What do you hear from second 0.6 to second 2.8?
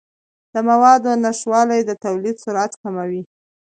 موادو نشتوالی د تولید سرعت